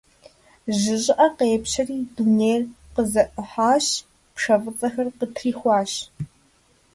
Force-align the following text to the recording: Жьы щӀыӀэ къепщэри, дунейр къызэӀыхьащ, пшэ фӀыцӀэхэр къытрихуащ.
Жьы 0.77 0.95
щӀыӀэ 1.03 1.27
къепщэри, 1.37 1.97
дунейр 2.15 2.63
къызэӀыхьащ, 2.93 3.85
пшэ 4.35 4.55
фӀыцӀэхэр 4.61 5.07
къытрихуащ. 5.17 5.91